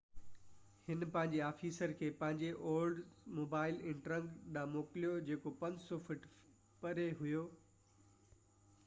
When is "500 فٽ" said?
5.61-6.27